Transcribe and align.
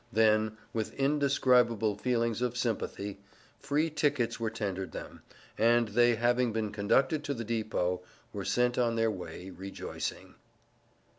Then, 0.11 0.57
with 0.73 0.95
indescribable 0.95 1.95
feelings 1.95 2.41
of 2.41 2.57
sympathy, 2.57 3.19
free 3.59 3.91
tickets 3.91 4.39
were 4.39 4.49
tendered 4.49 4.93
them, 4.93 5.21
and 5.59 5.89
they 5.89 6.15
having 6.15 6.51
been 6.51 6.71
conducted 6.71 7.23
to 7.25 7.35
the 7.35 7.45
depot, 7.45 8.01
were 8.33 8.43
sent 8.43 8.79
on 8.79 8.95
their 8.95 9.11
way 9.11 9.51
rejoicing. 9.51 10.33